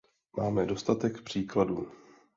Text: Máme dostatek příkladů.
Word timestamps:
Máme 0.37 0.65
dostatek 0.65 1.21
příkladů. 1.21 1.87